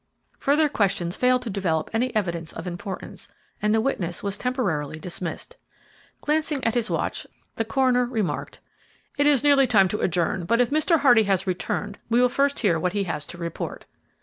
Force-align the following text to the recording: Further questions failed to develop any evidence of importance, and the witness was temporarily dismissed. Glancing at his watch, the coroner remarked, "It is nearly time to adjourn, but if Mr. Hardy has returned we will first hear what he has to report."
Further 0.39 0.67
questions 0.67 1.15
failed 1.15 1.43
to 1.43 1.51
develop 1.51 1.91
any 1.93 2.11
evidence 2.15 2.53
of 2.53 2.65
importance, 2.65 3.27
and 3.61 3.71
the 3.71 3.79
witness 3.79 4.23
was 4.23 4.35
temporarily 4.35 4.97
dismissed. 4.97 5.57
Glancing 6.21 6.63
at 6.63 6.73
his 6.73 6.89
watch, 6.89 7.27
the 7.57 7.65
coroner 7.65 8.05
remarked, 8.05 8.61
"It 9.19 9.27
is 9.27 9.43
nearly 9.43 9.67
time 9.67 9.87
to 9.89 10.01
adjourn, 10.01 10.45
but 10.45 10.59
if 10.59 10.71
Mr. 10.71 11.01
Hardy 11.01 11.25
has 11.25 11.45
returned 11.45 11.99
we 12.09 12.19
will 12.19 12.29
first 12.29 12.61
hear 12.61 12.79
what 12.79 12.93
he 12.93 13.03
has 13.03 13.27
to 13.27 13.37
report." 13.37 13.85